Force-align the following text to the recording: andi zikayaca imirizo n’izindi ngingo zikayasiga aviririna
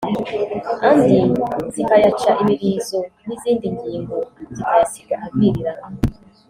andi 0.89 1.19
zikayaca 1.73 2.29
imirizo 2.41 2.99
n’izindi 3.27 3.65
ngingo 3.75 4.17
zikayasiga 4.55 5.15
aviririna 5.25 5.85